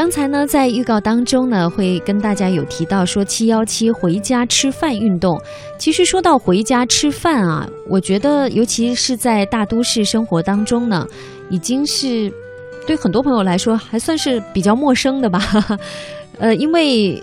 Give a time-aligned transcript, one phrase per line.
[0.00, 5.38] 刚才呢，在预告当中呢，会跟大家有提到说七幺七回家吃饭运动。
[5.78, 11.06] 其实说到回家吃饭啊，我觉得尤其是在大都市生活当中呢，
[11.50, 12.32] 已经是
[12.86, 15.38] 对很多朋友来说还算是比较陌生的吧。
[16.40, 17.22] 呃，因为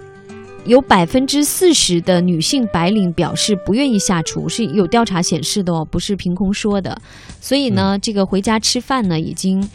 [0.65, 6.95] 有百分之四十的女性白领表示不愿意下厨，是有调查显示的哦，不是凭空说的。
[7.41, 9.67] 所以呢，这个回家吃饭呢，已经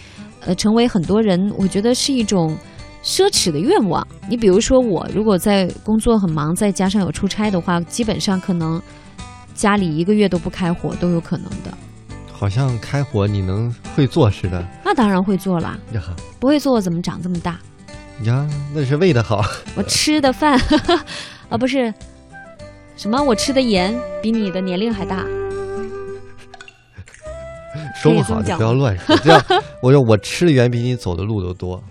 [0.46, 2.56] 呃成为很多人我觉得是一种。
[3.02, 8.80] 奢侈的愿望，你比如说我，如果在工作很忙，再加上有出差的话，基本上可能
[9.54, 11.76] 家里一个月都不开火都有可能的。
[12.32, 14.64] 好像开火你能会做似的。
[14.84, 16.00] 那当然会做啦，呀
[16.38, 17.58] 不会做怎么长这么大？
[18.22, 19.44] 呀，那是喂的好。
[19.74, 20.56] 我吃的饭
[21.50, 21.92] 啊，不是
[22.96, 23.92] 什么，我吃的盐
[24.22, 25.24] 比你的年龄还大。
[28.00, 29.44] 说不好你不要乱说，这样
[29.80, 31.82] 我说我吃的远比你走的路都多。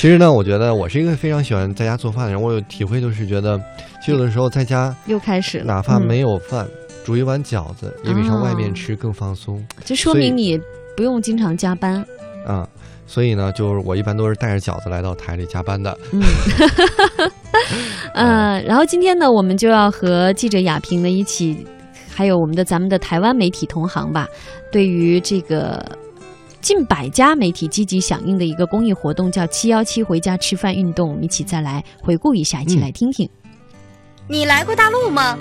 [0.00, 2.40] 其实呢，我觉得我是一个非常喜欢在家做饭的人。
[2.40, 3.60] 我有体会，就是觉得，
[4.00, 6.66] 其实有的时候在家又开始，哪怕没有饭，
[7.04, 9.62] 煮一碗饺子也比上外面吃更放松。
[9.84, 10.58] 这说明你
[10.96, 12.02] 不用经常加班。
[12.46, 12.66] 啊，
[13.06, 15.94] 所以呢，就是我一般都是带着饺子来到台里加班的。
[16.12, 16.22] 嗯，
[18.16, 21.66] 呃，然后今天呢，我们就要和记者亚平呢一起，
[22.08, 24.26] 还有我们的咱们的台湾媒体同行吧，
[24.72, 25.84] 对于这个。
[26.60, 31.08] 近百家媒体积极响应的一个公益活动，叫“七幺七回家吃饭运动”。
[31.10, 33.28] 我们一起再来回顾一下，一起来听听。
[34.28, 35.38] 你来过大陆吗？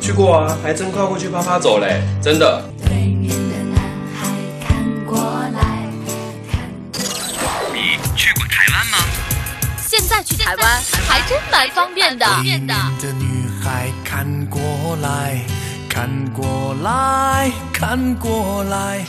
[0.00, 2.62] 去过啊，还真跨过去啪啪走嘞，真的。
[2.92, 3.28] 你
[8.14, 8.98] 去过台湾吗？
[9.78, 12.26] 现在去台湾还真蛮方便的。
[12.26, 14.60] 的女孩看过
[15.02, 15.40] 来，
[15.88, 19.04] 看过来，看过来。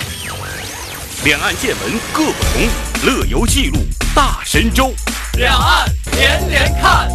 [1.25, 2.69] 两岸见闻各不同，
[3.05, 3.77] 乐游记录
[4.15, 4.93] 大神州。
[5.33, 7.09] 两岸连连看。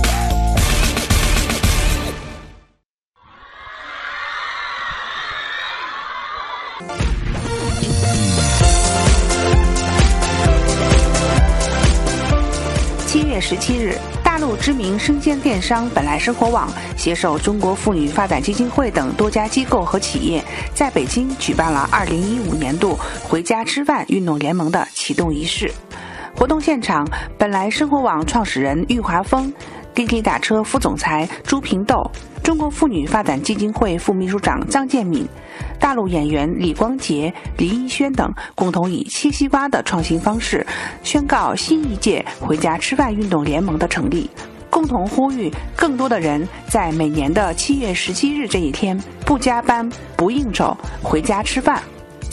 [13.07, 13.99] 七月十七日。
[14.35, 25.71] 大陆知名生鲜电商本来生活网携手中国妇女发展基金会等多家机构和企业，在北京举办了2015年度“回家吃饭”运动联盟的启动仪式。
[26.35, 27.09] 活动现场，
[27.39, 29.55] 本来生活网创始人郁华峰、
[29.95, 32.03] 滴滴打车副总裁朱平豆。
[32.43, 35.27] 中国妇女发展基金会副秘书长张建敏、
[35.81, 40.67] 大陆演员李光洁、林一轩等共同以切西瓜的创新方式，
[41.03, 44.29] 宣告新一届“回家吃饭”运动联盟的成立，
[44.69, 51.83] 共同呼吁更多的人在每年的七月十七日这一天不加班、不应酬，回家吃饭。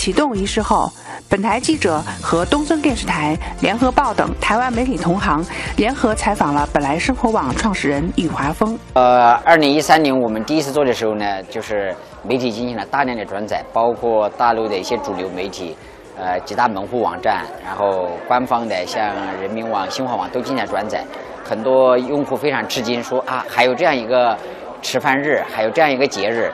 [0.01, 0.91] 启动仪式后。
[1.29, 5.45] 本台记者和东森电视台、联合报等台湾媒体同行
[5.77, 8.75] 联合采访了本来生活网创始人郁华峰。
[8.95, 15.77] 呃，二零一三年我们第一次做的时候呢，就是媒体进行了大量的转载，包括大陆的一些主流媒体，
[16.17, 19.05] 呃，几大门户网站，然后官方的像
[19.39, 21.05] 人民网、新华网都进行转载。
[21.45, 24.35] 很多用户非常吃惊，说啊，还有这样一个
[24.81, 26.51] 吃饭日，还有这样一个节日。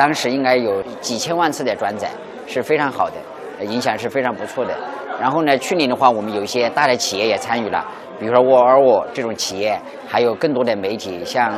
[0.00, 2.08] 当时应该有几千万次的转载，
[2.46, 3.16] 是非常好的。
[3.66, 4.74] 影响是非常不错的。
[5.20, 7.86] 然后呢，去年的话，我们有一些大的企业也参与了，
[8.18, 9.78] 比如说沃尔沃这种企业，
[10.08, 11.52] 还有更多的媒体，像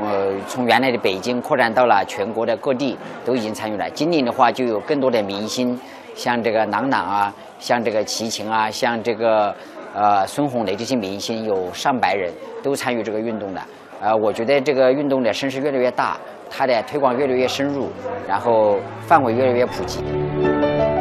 [0.00, 3.90] 呃从原来的北京扩展到了全国的各地，都已经参与了。
[3.90, 5.76] 今年的话，就有更多的明星，
[6.14, 9.52] 像这个郎朗啊，像这个齐秦啊，像这个
[9.92, 12.32] 呃孙红雷这些明星，有上百人
[12.62, 13.60] 都参与这个运动的。
[14.00, 16.16] 呃，我觉得这个运动的声势越来越大，
[16.54, 17.88] 它的推广越来越深入，
[18.28, 20.04] 然后范围越来越普及。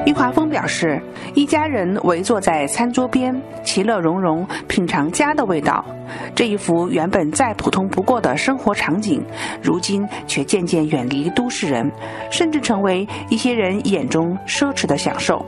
[0.05, 0.99] 郁华峰表示，
[1.35, 5.85] 一家人围坐在餐桌边，其乐融融，品尝家的味道。
[6.33, 9.23] 这一幅原本再普通不过的生活场景，
[9.61, 11.89] 如今却渐渐远离都市人，
[12.31, 15.45] 甚至成为一些人眼中奢侈的享受。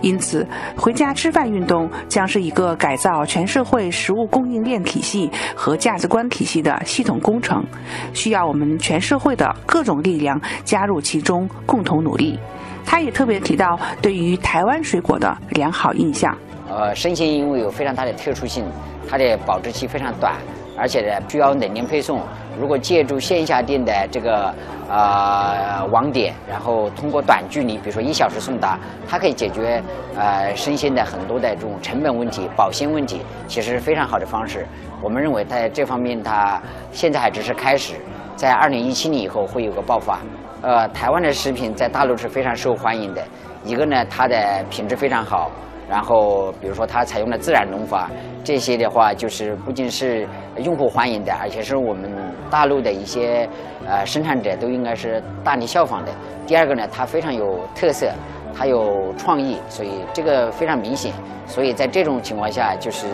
[0.00, 0.46] 因此，
[0.76, 7.64] 回家吃饭运动将是一个改造全社会食物供应链体系和价值观体系的系统工程，
[8.12, 12.38] 需要我们全社会的各种力量加入其中，共同努力。
[12.84, 16.36] 他也特别提到对于台湾水果的良好印象。
[16.68, 18.64] 呃，生鲜因为有非常大的特殊性，
[19.08, 20.34] 它的保质期非常短，
[20.76, 22.20] 而且呢需要冷链配送。
[22.60, 24.54] 如果借助线下店的这个
[24.90, 28.78] 呃网点，然后通过短距离，比如说一小时送达，
[29.08, 29.82] 它可以解决
[30.14, 34.66] 呃生鲜的很多的这种成本问题、保鲜问题，其实是非常好的方式。
[35.02, 36.60] 我们认为在这方面，它
[36.92, 37.94] 现在还只是开始，
[38.36, 40.18] 在二零一七年以后会有个爆发。
[40.60, 43.24] 呃，台湾的食品在大陆是非常受欢迎的。
[43.64, 45.50] 一个呢，它的品质非常好，
[45.88, 48.10] 然后比如说它采用了自然农法，
[48.42, 50.26] 这些的话就是不仅是
[50.58, 52.10] 用户欢迎的，而且是我们
[52.50, 53.48] 大陆的一些
[53.86, 56.12] 呃生产者都应该是大力效仿的。
[56.46, 58.10] 第二个呢，它非常有特色，
[58.56, 61.12] 它有创意，所以这个非常明显。
[61.46, 63.06] 所以在这种情况下，就是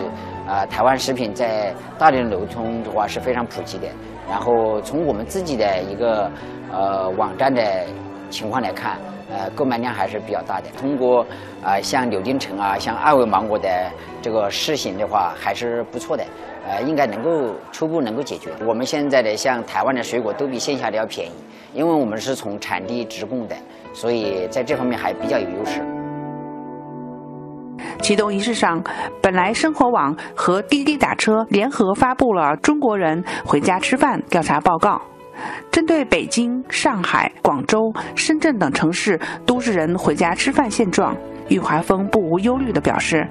[0.47, 3.87] 啊，台湾食品在大连流通的话是非常普及的。
[4.29, 6.31] 然后从我们自己的一个
[6.71, 7.61] 呃网站的
[8.29, 8.97] 情况来看，
[9.31, 10.67] 呃，购买量还是比较大的。
[10.77, 11.25] 通过
[11.63, 13.69] 啊，像柳丁橙啊，像二维芒果的
[14.21, 16.23] 这个试行的话，还是不错的。
[16.67, 18.51] 呃，应该能够初步能够解决。
[18.67, 21.31] 我们现在的像台湾的水果都比线下的要便宜，
[21.73, 23.55] 因为我们是从产地直供的，
[23.93, 25.81] 所以在这方面还比较有优势。
[28.01, 28.83] 启动仪式上，
[29.21, 34.95] 本来生活网和滴滴打车联合发布了《中国人回家吃饭调查报告》，
[35.71, 41.15] 针对北京、上海、广州、深圳等城市都市人回家吃饭现状，
[41.47, 43.27] 郁华峰不无忧虑地表示：“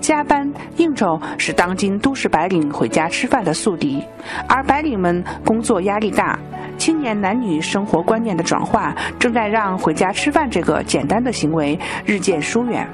[0.00, 4.02] 加班应酬是当今都市白领回家吃饭的宿敌，
[4.48, 6.38] 而白领们工作压力大，
[6.78, 12.86] 青年男女生活观念的转化正在让回家吃饭这个简单的行为日渐疏远。”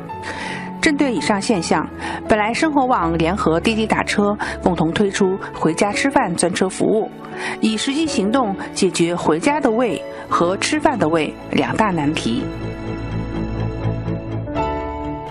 [0.86, 1.84] 针对以上现象，
[2.28, 7.10] 本来生活网联合滴滴打车共同推出回家吃饭专车服务，
[7.60, 12.44] 以实际行动解决回家的胃和吃饭的胃两大难题。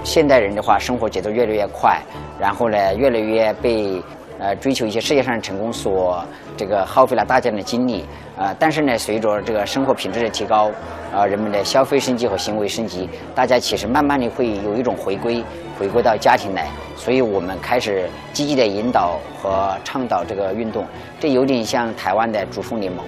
[0.03, 2.01] 现代人的话，生活节奏越来越快，
[2.37, 4.03] 然后呢，越来越被。
[4.37, 6.25] 呃，追求一些事业上的成功，所
[6.57, 8.05] 这个耗费了大量的精力，
[8.37, 10.69] 呃，但是呢，随着这个生活品质的提高，
[11.13, 15.43] 啊，人们的消费升级和行为升级，大家其实慢慢的会有一种回归，
[15.79, 16.67] 回归到家庭来，
[16.97, 20.85] 所以我们开始积极的引导和倡导这个运动，
[21.19, 23.05] 这有点像台湾的主妇联盟。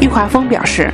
[0.00, 0.92] 郁华峰表示。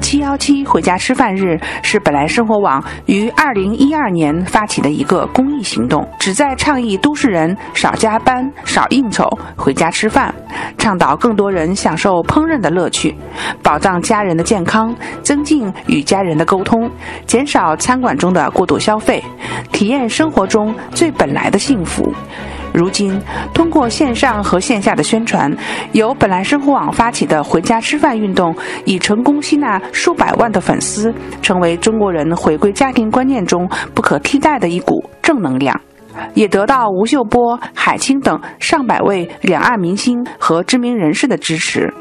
[0.00, 10.34] 七幺七回家吃饭日是本来生活网于二零一二年发起的一个公益行动，旨在倡议都市人少加班、少应酬、回家吃饭，
[10.76, 13.14] 倡导更多人享受烹饪的乐趣，
[13.62, 16.90] 保障家人的健康，增进与家人的沟通，
[17.26, 19.22] 减少餐馆中的过度消费，
[19.72, 22.12] 体验生活中最本来的幸福。
[22.78, 23.20] 如今，
[23.52, 25.52] 通过线上和线下的宣传，
[25.90, 28.54] 由本来生活网发起的“回家吃饭”运动，
[28.84, 35.74] 已成功吸纳数百万的粉丝，成为中国人回归家庭观念中不可替代的一股正能量，
[36.34, 41.92] 也得到吴秀波、海清等上百位两岸明星和知名人士的支持。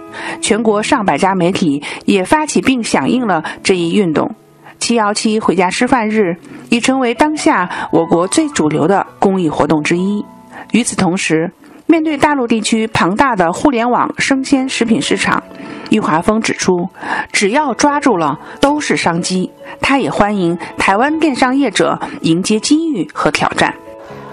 [0.42, 4.30] 全国上百家媒体也发起并响应了这一运动。
[4.78, 6.36] 七幺七回家吃饭日
[6.70, 10.24] 已成为当下我国最主流的公益活动之一。
[10.72, 11.52] 与此同时，
[11.86, 15.42] 面对大陆地区庞大的互联网生鲜食品市场，
[15.90, 16.88] 郁华峰指出，
[17.32, 19.50] 只要抓住了，都是商机。
[19.80, 23.74] 他也欢迎台湾电商业者迎接机遇和挑战。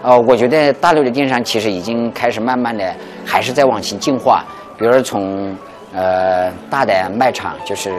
[0.02, 2.94] 呃，我觉得大陆的电商其实已经开始慢慢的，
[3.24, 4.44] 还是在往前进化。
[4.76, 5.56] 比如从
[5.94, 7.92] 呃大的卖场，就是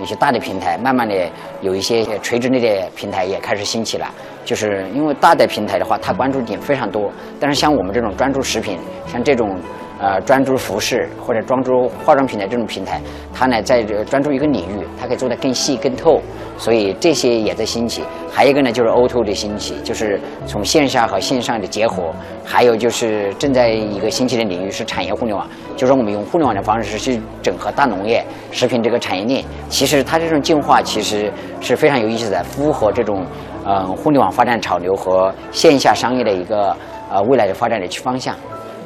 [0.00, 1.14] 一些大的平台，慢慢的
[1.60, 4.06] 有一些垂直类的平台也开始兴起了。
[4.44, 9.60] 就是因为大的平台的话，它关注点非常多，但是像我们这种专注食品，像这种
[10.00, 13.00] 呃专注服饰或者专注化妆品的这种平台，
[13.34, 16.20] 它呢在专注一个领域，它可以做得更细更透，
[16.56, 18.02] 所以这些也在兴起。
[18.30, 22.12] 还有一个呢，就是 O2O 的兴起，就是从线下和线上的结合。
[22.44, 29.44] 还有就是正在一个兴起的领域是产业互联网，就是我们用互联网的方式去整合大农业、食品这个产业链。
[29.68, 33.24] 其实它这种进化其实是非常有意思的，符合这种。
[33.70, 36.74] 嗯，互联网发展潮流和线下商业的一个
[37.10, 38.34] 呃未来的发展的方向，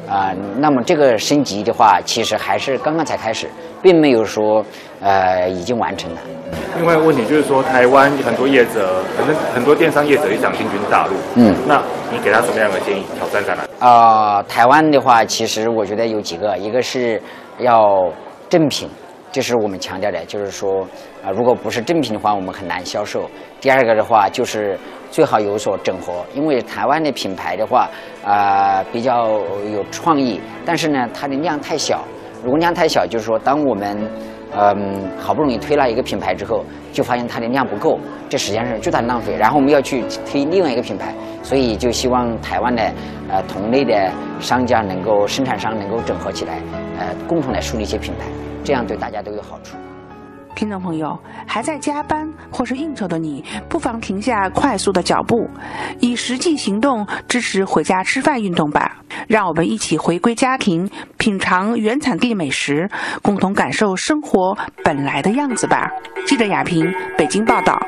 [0.07, 3.49] 啊，那么这个升级的话，其实还是刚刚才开始，
[3.81, 4.63] 并没有说
[5.01, 6.21] 呃已经完成了。
[6.77, 11.81] 另外一个问题就是说，台湾很多业者，很多很多电商业者也想进军大陆，嗯，那
[12.11, 13.03] 你给他什么样的建议？
[13.17, 13.87] 挑战在哪？
[13.87, 17.21] 啊，台湾的话，其实我觉得有几个，一个是
[17.59, 18.11] 要
[18.49, 18.89] 正品。
[19.33, 20.87] 这是我们强调的，就是说，
[21.25, 23.27] 啊，如果不是正品的话，我们很难销售。
[23.59, 24.77] 第二个的话，就是
[25.09, 27.89] 最好有所整合，因为台湾的品牌的话，
[28.23, 29.39] 啊，比较
[29.73, 32.03] 有创意，但是呢，它的量太小。
[32.43, 34.07] 如果量太小，就是说，当我们，
[34.55, 37.99] 嗯，好不容易推了一个品牌之后，就发现它的量不够，
[38.29, 39.35] 这实际上是巨大的浪费。
[39.35, 41.11] 然后我们要去推另外一个品牌，
[41.41, 42.83] 所以就希望台湾的，
[43.29, 46.59] 呃，同类的商家能够生产商能够整合起来，
[46.97, 48.25] 呃，共同来树立一些品牌。
[48.63, 49.75] 这样对大家都有好处。
[50.55, 55.49] 听众朋友，还在加班或是应酬的你，不妨停下快速的脚步，
[55.99, 58.97] 以实际行动支持回家吃饭运动吧。
[59.27, 62.87] 让我们一起回归家庭，品尝原产地美食，
[63.23, 65.89] 共同感受生活本来的样子吧。
[66.27, 66.85] 记者亚平，
[67.17, 67.79] 北京报道。